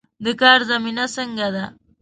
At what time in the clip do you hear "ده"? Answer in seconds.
1.55-1.65